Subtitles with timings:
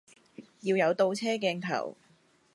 [0.61, 1.95] 要有倒車鏡頭